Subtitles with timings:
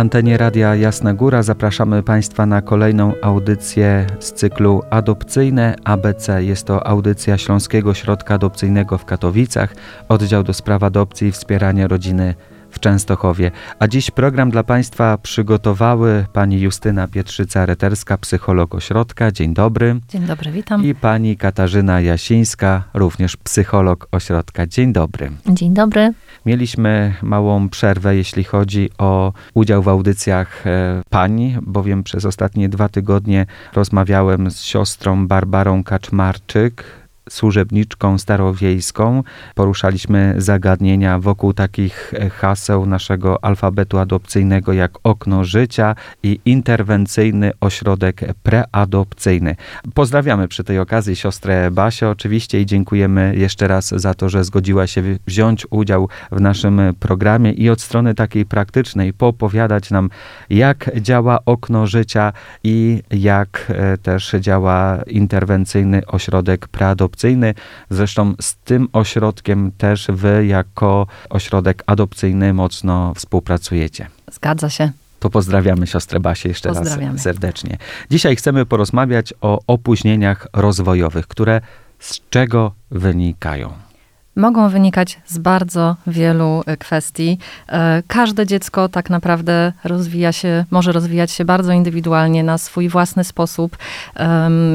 [0.00, 6.44] Antenie Radia Jasna Góra zapraszamy Państwa na kolejną audycję z cyklu Adopcyjne ABC.
[6.44, 9.74] Jest to audycja Śląskiego Środka Adopcyjnego w Katowicach,
[10.08, 12.34] oddział do spraw adopcji i wspierania rodziny
[12.80, 13.50] w Częstochowie.
[13.78, 19.32] A dziś program dla Państwa przygotowały pani Justyna Pietrzyca-Reterska, psycholog ośrodka.
[19.32, 20.00] Dzień dobry.
[20.08, 20.84] Dzień dobry, witam.
[20.84, 24.66] I pani Katarzyna Jasińska, również psycholog ośrodka.
[24.66, 25.30] Dzień dobry.
[25.48, 26.12] Dzień dobry.
[26.46, 32.88] Mieliśmy małą przerwę, jeśli chodzi o udział w audycjach e, pań, bowiem przez ostatnie dwa
[32.88, 36.84] tygodnie rozmawiałem z siostrą Barbarą Kaczmarczyk,
[37.28, 39.22] służebniczką starowiejską.
[39.54, 48.20] Poruszaliśmy zagadnienia wokół takich e, haseł naszego alfabetu adopcyjnego jak okno życia i interwencyjny ośrodek
[48.42, 49.56] preadopcyjny.
[49.94, 54.86] Pozdrawiamy przy tej okazji siostrę Basię oczywiście i dziękujemy jeszcze raz za to, że zgodziła
[54.86, 60.10] się wziąć udział w naszym programie i od strony takiej praktycznej poopowiadać nam,
[60.50, 62.32] jak działa okno życia
[62.64, 67.54] i jak e, też działa interwencyjny ośrodek preadopcyjny adopcyjny.
[67.90, 74.06] Zresztą z tym ośrodkiem też wy jako ośrodek adopcyjny mocno współpracujecie.
[74.32, 74.92] Zgadza się.
[75.20, 77.78] To pozdrawiamy siostrę Basię jeszcze raz serdecznie.
[78.10, 81.60] Dzisiaj chcemy porozmawiać o opóźnieniach rozwojowych, które
[81.98, 83.89] z czego wynikają
[84.36, 87.38] mogą wynikać z bardzo wielu e, kwestii.
[87.68, 93.24] E, każde dziecko tak naprawdę rozwija się, może rozwijać się bardzo indywidualnie na swój własny
[93.24, 93.76] sposób.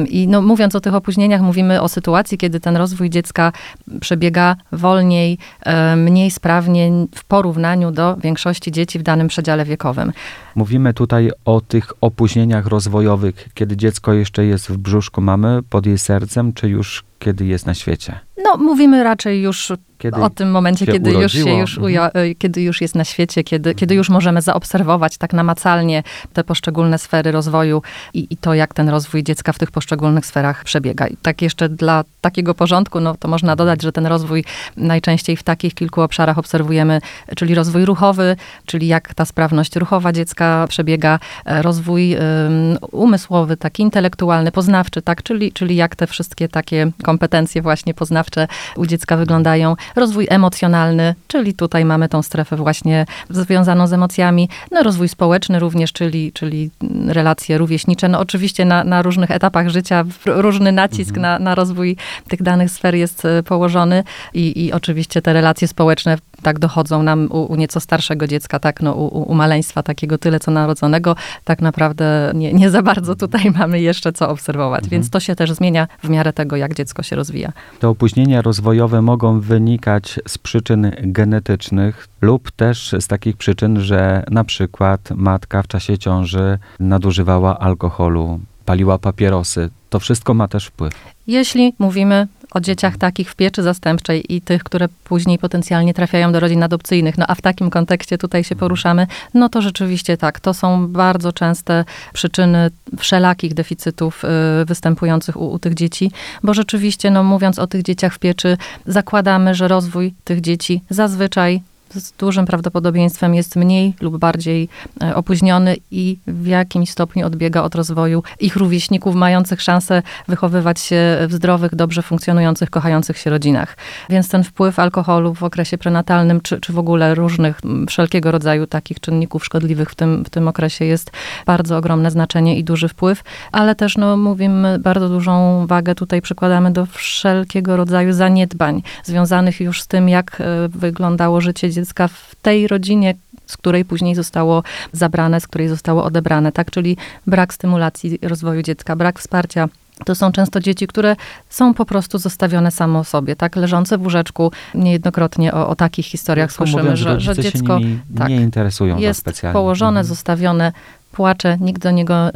[0.08, 3.52] I no, mówiąc o tych opóźnieniach, mówimy o sytuacji, kiedy ten rozwój dziecka
[4.00, 10.12] przebiega wolniej, e, mniej sprawnie w porównaniu do większości dzieci w danym przedziale wiekowym.
[10.54, 15.98] Mówimy tutaj o tych opóźnieniach rozwojowych, kiedy dziecko jeszcze jest w brzuszku mamy, pod jej
[15.98, 18.20] sercem, czy już kiedy jest na świecie?
[18.44, 22.34] No, mówimy raczej już kiedy o tym momencie, kiedy już się już uja, mhm.
[22.38, 26.02] kiedy już jest na świecie, kiedy, kiedy już możemy zaobserwować tak namacalnie
[26.32, 27.82] te poszczególne sfery rozwoju
[28.14, 31.06] i, i to, jak ten rozwój dziecka w tych poszczególnych sferach przebiega.
[31.06, 34.44] I tak jeszcze dla takiego porządku, no to można dodać, że ten rozwój
[34.76, 37.00] najczęściej w takich kilku obszarach obserwujemy,
[37.36, 38.36] czyli rozwój ruchowy,
[38.66, 45.22] czyli jak ta sprawność ruchowa dziecka przebiega, e, rozwój um, umysłowy, taki intelektualny, poznawczy, tak,
[45.22, 51.54] czyli, czyli jak te wszystkie takie kompetencje właśnie poznawcze u dziecka wyglądają rozwój emocjonalny, czyli
[51.54, 56.70] tutaj mamy tą strefę właśnie związaną z emocjami, no rozwój społeczny również, czyli, czyli
[57.06, 58.08] relacje rówieśnicze.
[58.08, 61.22] No oczywiście na, na różnych etapach życia różny nacisk mhm.
[61.22, 61.96] na, na rozwój
[62.28, 64.04] tych danych sfer jest e, położony
[64.34, 68.82] i, i oczywiście te relacje społeczne tak dochodzą nam u, u nieco starszego dziecka, tak,
[68.82, 73.50] no, u, u maleństwa takiego tyle co narodzonego, tak naprawdę nie, nie za bardzo tutaj
[73.58, 74.90] mamy jeszcze co obserwować, mhm.
[74.90, 77.52] więc to się też zmienia w miarę tego, jak dziecko się rozwija.
[77.80, 84.44] Te opóźnienia rozwojowe mogą wynikać z przyczyn genetycznych lub też z takich przyczyn, że na
[84.44, 89.70] przykład matka w czasie ciąży nadużywała alkoholu, paliła papierosy.
[89.90, 91.15] To wszystko ma też wpływ.
[91.26, 96.40] Jeśli mówimy o dzieciach takich w pieczy zastępczej i tych, które później potencjalnie trafiają do
[96.40, 100.54] rodzin adopcyjnych, no a w takim kontekście tutaj się poruszamy, no to rzeczywiście tak, to
[100.54, 106.10] są bardzo częste przyczyny wszelakich deficytów y, występujących u, u tych dzieci,
[106.42, 108.56] bo rzeczywiście, no mówiąc o tych dzieciach w pieczy,
[108.86, 111.62] zakładamy, że rozwój tych dzieci zazwyczaj
[111.94, 114.68] z dużym prawdopodobieństwem jest mniej lub bardziej
[115.02, 121.18] e, opóźniony i w jakimś stopniu odbiega od rozwoju ich rówieśników, mających szansę wychowywać się
[121.28, 123.76] w zdrowych, dobrze funkcjonujących, kochających się rodzinach.
[124.10, 129.00] Więc ten wpływ alkoholu w okresie prenatalnym, czy, czy w ogóle różnych, wszelkiego rodzaju takich
[129.00, 131.10] czynników szkodliwych w tym, w tym okresie jest
[131.46, 136.70] bardzo ogromne znaczenie i duży wpływ, ale też, no mówimy, bardzo dużą wagę tutaj przykładamy
[136.70, 142.68] do wszelkiego rodzaju zaniedbań związanych już z tym, jak e, wyglądało życie dziecka w tej
[142.68, 143.14] rodzinie,
[143.46, 146.70] z której później zostało zabrane, z której zostało odebrane, tak?
[146.70, 146.96] Czyli
[147.26, 149.68] brak stymulacji rozwoju dziecka, brak wsparcia
[150.04, 151.16] to są często dzieci, które
[151.48, 153.56] są po prostu zostawione samo sobie, tak?
[153.56, 154.52] Leżące w łóżeczku.
[154.74, 157.78] Niejednokrotnie o, o takich historiach słyszymy, mówiąc, że, że dziecko
[158.18, 159.52] tak, nie interesują jest specjalnie.
[159.52, 160.06] położone, mhm.
[160.06, 160.72] zostawione
[161.16, 162.32] płacze, nikt do niego y,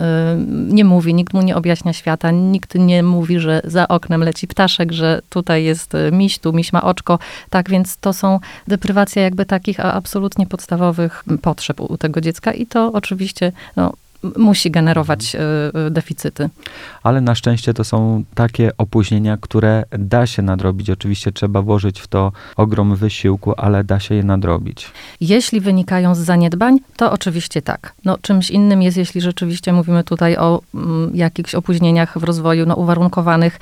[0.49, 4.93] nie mówi, nikt mu nie objaśnia świata, nikt nie mówi, że za oknem leci ptaszek,
[4.93, 7.19] że tutaj jest y, miś, tu miś ma oczko.
[7.51, 12.93] Tak więc to są deprywacja jakby takich absolutnie podstawowych potrzeb u, tego dziecka i to
[12.93, 13.93] oczywiście no,
[14.37, 15.37] musi generować
[15.87, 16.49] y, deficyty.
[17.03, 20.91] Ale na szczęście to są takie opóźnienia, które da się nadrobić.
[20.91, 24.91] Oczywiście trzeba włożyć w to ogrom wysiłku, ale da się je nadrobić.
[25.21, 27.93] Jeśli wynikają z zaniedbań, to oczywiście tak.
[28.05, 32.75] No, czymś innym jest, jeśli rzeczywiście mówimy tutaj o mm, jakichś opóźnieniach w rozwoju, no,
[32.75, 33.59] uwarunkowanych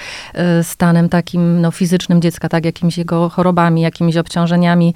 [0.61, 4.95] y, stanem takim no, fizycznym dziecka, tak, jakimiś jego chorobami, jakimiś obciążeniami.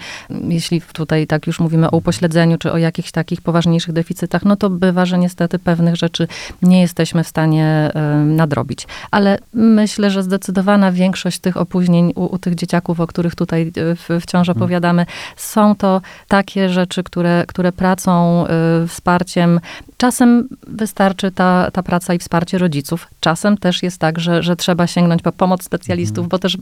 [0.48, 4.70] Jeśli tutaj tak już mówimy o upośledzeniu, czy o jakichś takich poważniejszych deficytach, no to
[4.70, 6.28] bywa, że niestety pewnych rzeczy
[6.62, 7.90] nie jesteśmy w stanie
[8.24, 8.86] nadrobić.
[9.10, 13.72] Ale myślę, że zdecydowana większość tych opóźnień u, u tych dzieciaków, o których tutaj
[14.10, 14.58] y, wciąż mhm.
[14.58, 15.06] opowiadamy,
[15.36, 18.44] są to takie rzeczy, które, które pracą,
[18.84, 19.60] y, wsparciem,
[20.02, 23.06] czasem wystarczy ta, ta praca i wsparcie rodziców.
[23.20, 26.28] Czasem też jest tak, że, że trzeba sięgnąć po pomoc specjalistów, mhm.
[26.28, 26.56] bo też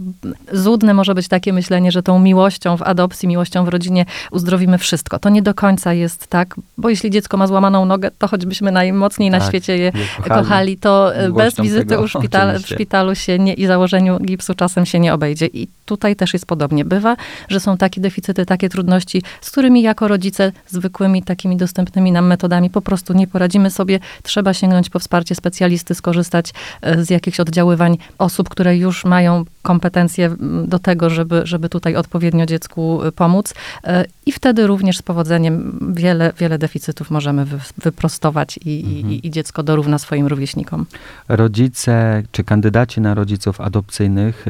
[0.53, 5.19] złudne może być takie myślenie, że tą miłością w adopcji, miłością w rodzinie uzdrowimy wszystko.
[5.19, 9.31] To nie do końca jest tak, bo jeśli dziecko ma złamaną nogę, to choćbyśmy najmocniej
[9.31, 13.55] tak, na świecie je kochali, kochali to bez wizyty u szpital, w szpitalu się nie,
[13.55, 15.47] i założeniu gipsu czasem się nie obejdzie.
[15.47, 16.85] I tutaj też jest podobnie.
[16.85, 17.17] Bywa,
[17.49, 22.71] że są takie deficyty, takie trudności, z którymi jako rodzice zwykłymi, takimi dostępnymi nam metodami
[22.71, 23.99] po prostu nie poradzimy sobie.
[24.23, 30.37] Trzeba sięgnąć po wsparcie specjalisty, skorzystać e, z jakichś oddziaływań osób, które już mają kompetencje
[30.67, 33.55] do tego, żeby, żeby tutaj odpowiednio dziecku e, pomóc.
[33.85, 37.47] E, I wtedy również z powodzeniem wiele, wiele deficytów możemy
[37.79, 39.13] wyprostować i, mhm.
[39.13, 40.87] i, i dziecko dorówna swoim rówieśnikom.
[41.29, 44.45] Rodzice czy kandydaci na rodziców adopcyjnych,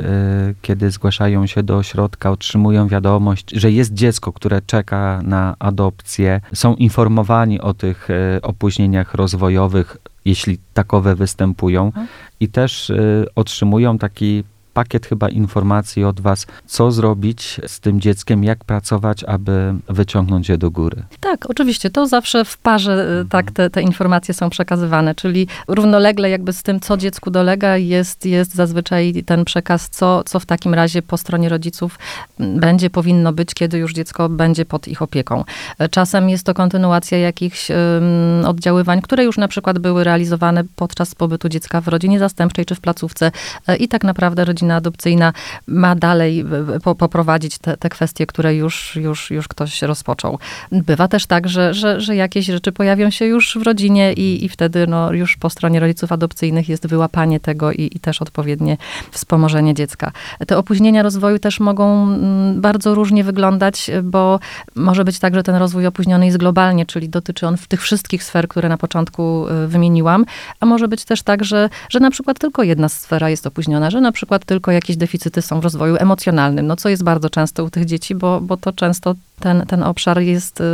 [0.62, 6.75] kiedy zgłaszają się do ośrodka, otrzymują wiadomość, że jest dziecko, które czeka na adopcję, są
[6.75, 8.09] informowani o tych
[8.43, 8.69] opóźnieniach
[9.14, 12.06] rozwojowych, jeśli takowe występują, mhm.
[12.40, 14.44] i też y, otrzymują taki
[14.81, 20.59] pakiet chyba informacji od Was, co zrobić z tym dzieckiem, jak pracować, aby wyciągnąć je
[20.59, 21.03] do góry.
[21.21, 21.91] Tak, oczywiście.
[21.91, 23.29] To zawsze w parze y, mhm.
[23.29, 28.27] tak te, te informacje są przekazywane, czyli równolegle jakby z tym, co dziecku dolega, jest,
[28.27, 31.99] jest zazwyczaj ten przekaz, co, co w takim razie po stronie rodziców
[32.38, 35.44] będzie, powinno być, kiedy już dziecko będzie pod ich opieką.
[35.91, 41.49] Czasem jest to kontynuacja jakichś um, oddziaływań, które już na przykład były realizowane podczas pobytu
[41.49, 43.32] dziecka w rodzinie zastępczej czy w placówce
[43.67, 45.32] e, i tak naprawdę rodzina rodzina adopcyjna
[45.67, 46.44] ma dalej
[46.82, 50.38] po, poprowadzić te, te kwestie, które już, już, już ktoś rozpoczął.
[50.72, 54.49] Bywa też tak, że, że, że jakieś rzeczy pojawią się już w rodzinie i, i
[54.49, 58.76] wtedy no, już po stronie rodziców adopcyjnych jest wyłapanie tego i, i też odpowiednie
[59.11, 60.12] wspomożenie dziecka.
[60.46, 64.40] Te opóźnienia rozwoju też mogą mm, bardzo różnie wyglądać, bo
[64.75, 68.49] może być tak, że ten rozwój opóźniony jest globalnie, czyli dotyczy on tych wszystkich sfer,
[68.49, 70.25] które na początku y, wymieniłam,
[70.61, 74.00] a może być też tak, że, że na przykład tylko jedna sfera jest opóźniona, że
[74.00, 77.70] na przykład tylko jakieś deficyty są w rozwoju emocjonalnym, no co jest bardzo często u
[77.70, 80.64] tych dzieci, bo, bo to często ten, ten obszar jest y,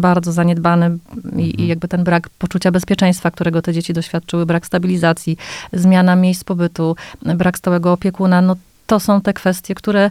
[0.00, 0.98] bardzo zaniedbany
[1.36, 1.68] i, i mhm.
[1.68, 5.36] jakby ten brak poczucia bezpieczeństwa, którego te dzieci doświadczyły, brak stabilizacji,
[5.72, 8.56] zmiana miejsc pobytu, brak stałego opiekuna, no
[8.86, 10.10] to są te kwestie, które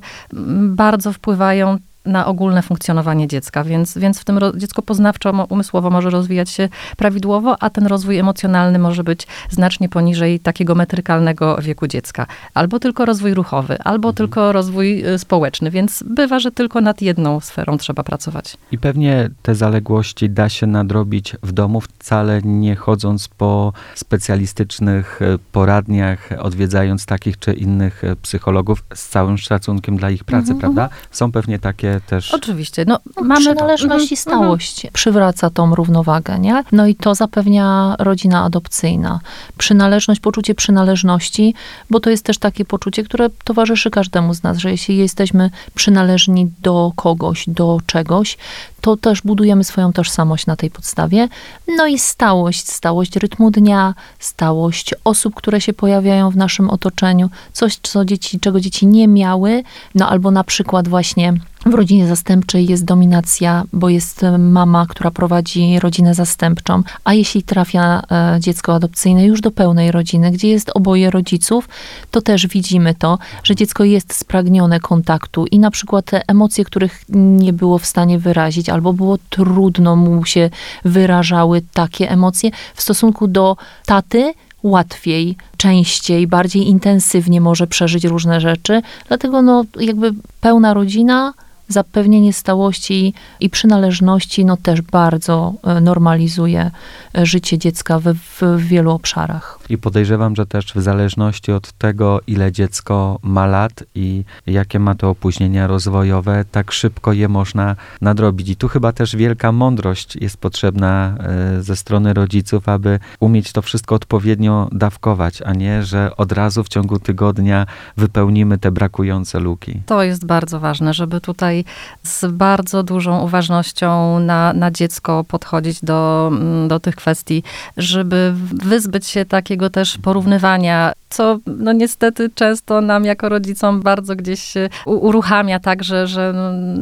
[0.61, 6.49] bardzo wpływają na ogólne funkcjonowanie dziecka, więc, więc w tym dziecko poznawczo, umysłowo może rozwijać
[6.49, 12.27] się prawidłowo, a ten rozwój emocjonalny może być znacznie poniżej takiego metrykalnego wieku dziecka.
[12.53, 14.15] Albo tylko rozwój ruchowy, albo mhm.
[14.15, 18.57] tylko rozwój y, społeczny, więc bywa, że tylko nad jedną sferą trzeba pracować.
[18.71, 25.39] I pewnie te zaległości da się nadrobić w domu, wcale nie chodząc po specjalistycznych y,
[25.51, 30.59] poradniach, odwiedzając takich czy innych y, psychologów, z całym szacunkiem dla ich pracy, mhm.
[30.59, 30.83] prawda?
[30.83, 31.01] Mhm.
[31.11, 32.33] Są pewnie takie też...
[32.33, 32.85] Oczywiście.
[32.87, 34.17] No, no mamy przynależność i mhm.
[34.17, 34.93] stałość mhm.
[34.93, 36.63] przywraca tą równowagę, nie?
[36.71, 39.19] No i to zapewnia rodzina adopcyjna.
[39.57, 41.53] Przynależność, poczucie przynależności,
[41.89, 46.51] bo to jest też takie poczucie, które towarzyszy każdemu z nas, że jeśli jesteśmy przynależni
[46.61, 48.37] do kogoś, do czegoś,
[48.83, 51.27] to też budujemy swoją tożsamość na tej podstawie.
[51.67, 57.79] No i stałość, stałość rytmu dnia, stałość osób, które się pojawiają w naszym otoczeniu, coś,
[57.81, 59.63] co dzieci, czego dzieci nie miały,
[59.95, 61.33] no albo na przykład właśnie
[61.65, 68.01] w rodzinie zastępczej jest dominacja, bo jest mama, która prowadzi rodzinę zastępczą, a jeśli trafia
[68.11, 71.69] e, dziecko adopcyjne już do pełnej rodziny, gdzie jest oboje rodziców,
[72.11, 77.03] to też widzimy to, że dziecko jest spragnione kontaktu i na przykład te emocje, których
[77.09, 80.49] nie było w stanie wyrazić, albo było trudno mu się
[80.85, 88.81] wyrażały takie emocje w stosunku do taty, łatwiej, częściej, bardziej intensywnie może przeżyć różne rzeczy.
[89.07, 91.33] Dlatego no, jakby pełna rodzina
[91.67, 96.71] zapewnienie stałości i przynależności no też bardzo e, normalizuje
[97.17, 99.59] e, życie dziecka w, w wielu obszarach.
[99.69, 104.95] I podejrzewam, że też w zależności od tego, ile dziecko ma lat i jakie ma
[104.95, 108.49] to opóźnienia rozwojowe, tak szybko je można nadrobić.
[108.49, 113.61] I tu chyba też wielka mądrość jest potrzebna e, ze strony rodziców, aby umieć to
[113.61, 117.65] wszystko odpowiednio dawkować, a nie, że od razu w ciągu tygodnia
[117.97, 119.81] wypełnimy te brakujące luki.
[119.85, 121.65] To jest bardzo ważne, żeby tutaj
[122.03, 126.31] z bardzo dużą uważnością na, na dziecko podchodzić do,
[126.67, 127.43] do tych kwestii,
[127.77, 134.53] żeby wyzbyć się takiego też porównywania co no niestety często nam jako rodzicom bardzo gdzieś
[134.85, 136.33] uruchamia tak, że, że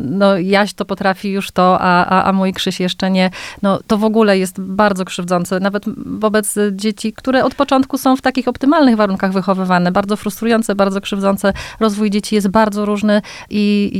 [0.10, 3.30] no Jaś to potrafi już to, a, a, a mój Krzyś jeszcze nie.
[3.62, 5.84] No to w ogóle jest bardzo krzywdzące, nawet
[6.20, 11.54] wobec dzieci, które od początku są w takich optymalnych warunkach wychowywane, bardzo frustrujące, bardzo krzywdzące.
[11.80, 13.92] Rozwój dzieci jest bardzo różny i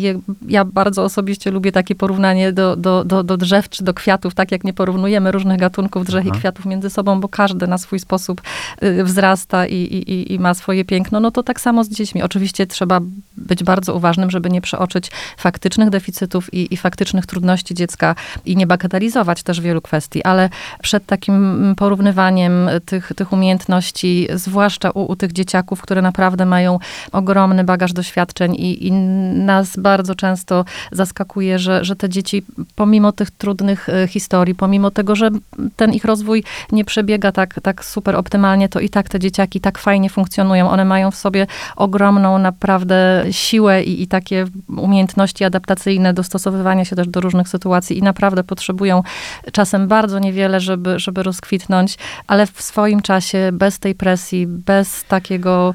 [0.48, 4.52] ja bardzo osobiście lubię takie porównanie do, do, do, do drzew czy do kwiatów, tak
[4.52, 6.36] jak nie porównujemy różnych gatunków drzew Aha.
[6.36, 8.42] i kwiatów między sobą, bo każdy na swój sposób
[8.84, 12.24] y, wzrasta i, i, i, ma swoje piękno, no to tak samo z dziećmi.
[12.24, 13.00] Oczywiście trzeba
[13.38, 18.68] być bardzo uważnym, żeby nie przeoczyć faktycznych deficytów i, i faktycznych trudności dziecka i nie
[18.68, 20.50] bagatelizować też wielu kwestii, ale
[20.82, 26.80] przed takim porównywaniem tych, tych umiejętności, zwłaszcza u, u tych dzieciaków, które naprawdę mają
[27.12, 32.44] ogromny bagaż doświadczeń i, i nas bardzo często zaskakuje, że, że te dzieci
[32.76, 35.30] pomimo tych trudnych e, historii, pomimo tego, że
[35.76, 39.78] ten ich rozwój nie przebiega tak, tak super optymalnie, to i tak te dzieciaki tak
[39.78, 40.70] fajnie funkcjonują.
[40.70, 44.46] One mają w sobie ogromną naprawdę siłę i, i takie
[44.78, 49.04] umiejętności adaptacyjne, dostosowywania się też do różnych sytuacji i naprawdę potrzebują
[49.52, 55.74] czasem bardzo niewiele, żeby, żeby rozkwitnąć, ale w swoim czasie, bez tej presji, bez takiego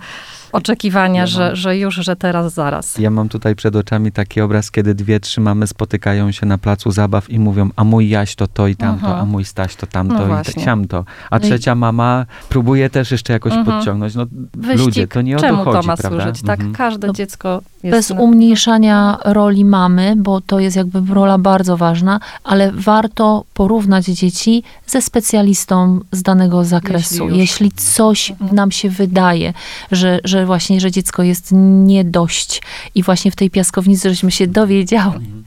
[0.57, 2.99] oczekiwania, ja że, że już, że teraz, zaraz.
[2.99, 6.91] Ja mam tutaj przed oczami taki obraz, kiedy dwie, trzy mamy spotykają się na placu
[6.91, 9.19] zabaw i mówią, a mój Jaś to to i tamto, Aha.
[9.21, 11.05] a mój Staś to tamto no i siamto.
[11.31, 13.77] A no trzecia mama próbuje też jeszcze jakoś mhm.
[13.77, 14.15] podciągnąć.
[14.15, 14.87] No Wyścig.
[14.87, 16.23] ludzie, to nie o Czemu to chodzi, to ma prawda?
[16.23, 16.43] służyć?
[16.43, 16.75] Tak, mhm.
[16.75, 18.21] każde no, dziecko Bez na...
[18.21, 25.03] umniejszania roli mamy, bo to jest jakby rola bardzo ważna, ale warto porównać dzieci ze
[25.03, 27.25] specjalistą z danego zakresu.
[27.25, 29.53] Jeśli, Jeśli coś nam się wydaje,
[29.93, 31.49] że, że właśnie, że dziecko jest
[31.85, 32.63] nie dość.
[32.95, 35.45] I właśnie w tej piaskownicy żeśmy się dowiedziały, mhm.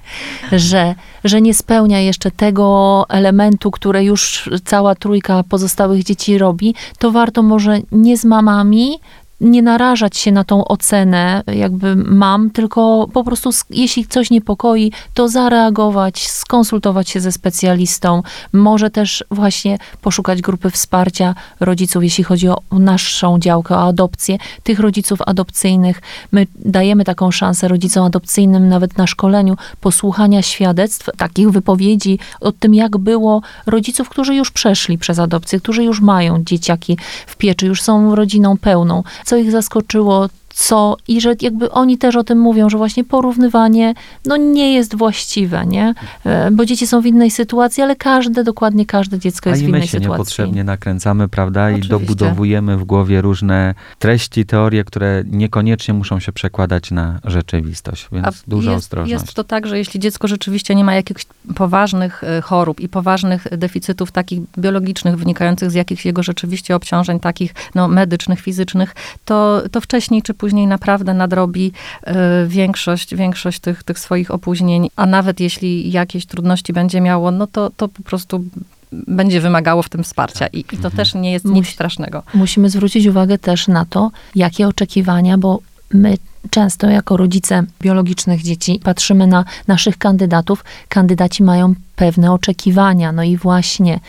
[0.51, 7.11] że, że nie spełnia jeszcze tego elementu, które już cała trójka pozostałych dzieci robi, to
[7.11, 8.99] warto może nie z mamami,
[9.41, 15.29] nie narażać się na tą ocenę, jakby mam, tylko po prostu, jeśli coś niepokoi, to
[15.29, 22.61] zareagować, skonsultować się ze specjalistą, może też właśnie poszukać grupy wsparcia rodziców, jeśli chodzi o
[22.71, 26.01] naszą działkę, o adopcję, tych rodziców adopcyjnych.
[26.31, 32.73] My dajemy taką szansę rodzicom adopcyjnym, nawet na szkoleniu, posłuchania świadectw, takich wypowiedzi o tym,
[32.73, 37.81] jak było rodziców, którzy już przeszli przez adopcję, którzy już mają dzieciaki w pieczy, już
[37.81, 42.69] są rodziną pełną co ich zaskoczyło, co i że jakby oni też o tym mówią,
[42.69, 43.93] że właśnie porównywanie
[44.25, 45.93] no nie jest właściwe, nie?
[46.25, 49.81] E, bo dzieci są w innej sytuacji, ale każde, dokładnie każde dziecko jest w innej
[49.81, 49.97] sytuacji.
[49.97, 51.65] A i my się niepotrzebnie nakręcamy, prawda?
[51.65, 51.87] Oczywiście.
[51.87, 58.27] I dobudowujemy w głowie różne treści, teorie, które niekoniecznie muszą się przekładać na rzeczywistość, więc
[58.27, 59.25] A dużo jest, ostrożności.
[59.25, 61.25] Jest to tak, że jeśli dziecko rzeczywiście nie ma jakichś
[61.55, 67.53] poważnych e, chorób i poważnych deficytów takich biologicznych wynikających z jakichś jego rzeczywiście obciążeń takich
[67.75, 71.71] no, medycznych, fizycznych, to, to wcześniej czy później naprawdę nadrobi
[72.07, 72.13] y,
[72.47, 77.69] większość, większość tych, tych swoich opóźnień, a nawet jeśli jakieś trudności będzie miało, no to,
[77.77, 78.43] to po prostu
[78.91, 80.95] będzie wymagało w tym wsparcia i, i to mhm.
[80.95, 82.23] też nie jest nic Musi, strasznego.
[82.33, 85.59] Musimy zwrócić uwagę też na to, jakie oczekiwania, bo
[85.93, 86.17] my
[86.49, 90.63] często jako rodzice biologicznych dzieci patrzymy na naszych kandydatów.
[90.89, 93.11] Kandydaci mają pewne oczekiwania.
[93.11, 93.99] No i właśnie,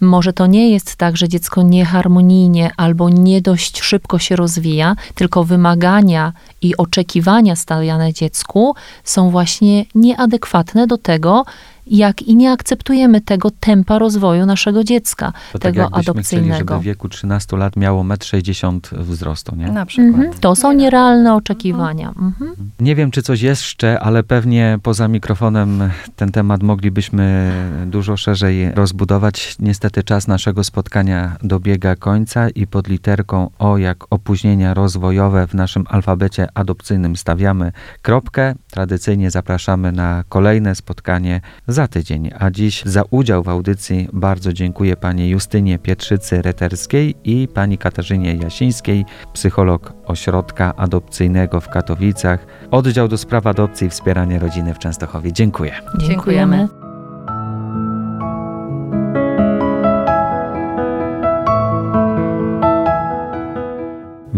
[0.00, 5.44] może to nie jest tak, że dziecko nieharmonijnie albo nie dość szybko się rozwija, tylko
[5.44, 8.74] wymagania i oczekiwania stawiane dziecku
[9.04, 11.44] są właśnie nieadekwatne do tego,
[11.86, 16.54] jak i nie akceptujemy tego tempa rozwoju naszego dziecka, to tak tego tak adopcyjnego.
[16.54, 19.72] Chcieli, żeby w wieku 13 lat miało 1,60 m wzrostu, nie?
[19.72, 20.14] Na przykład.
[20.14, 20.32] Mhm.
[20.40, 22.08] To są nierealne oczekiwania.
[22.08, 22.54] Mhm.
[22.80, 27.52] Nie wiem, czy coś jeszcze, ale pewnie poza mikrofonem ten temat moglibyśmy
[27.86, 29.56] dużo szerzej rozbudować.
[29.58, 35.84] Niestety czas naszego spotkania dobiega końca i pod literką O jak opóźnienia rozwojowe w naszym
[35.88, 37.72] alfabecie adopcyjnym stawiamy
[38.02, 38.54] kropkę.
[38.70, 41.40] Tradycyjnie zapraszamy na kolejne spotkanie
[41.72, 42.30] za tydzień.
[42.38, 49.04] A dziś za udział w audycji bardzo dziękuję pani Justynie Pietrzycy-Reterskiej i pani Katarzynie Jasińskiej,
[49.32, 55.32] psycholog Ośrodka Adopcyjnego w Katowicach, oddział do spraw adopcji i wspierania rodziny w Częstochowie.
[55.32, 55.72] Dziękuję.
[55.98, 56.91] Dziękujemy.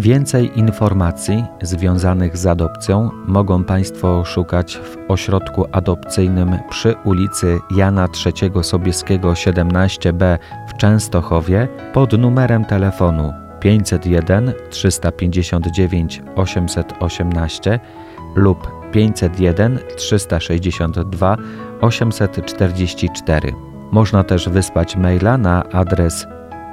[0.04, 8.64] Więcej informacji związanych z adopcją mogą Państwo szukać w ośrodku adopcyjnym przy ulicy Jana III
[8.64, 17.80] Sobieskiego 17b w Częstochowie pod numerem telefonu 501 359 818
[18.36, 21.36] lub 501 362
[21.80, 23.52] 844.
[23.90, 26.26] Można też wysłać maila na adres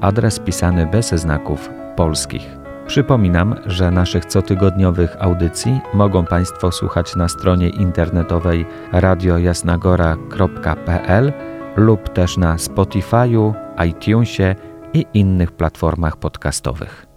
[0.00, 2.58] adres pisany bez znaków polskich.
[2.86, 11.32] Przypominam, że naszych cotygodniowych audycji mogą Państwo słuchać na stronie internetowej radiojasnagora.pl
[11.76, 13.54] lub też na Spotify'u,
[13.88, 14.54] iTunesie
[14.94, 17.07] i innych platformach podcastowych.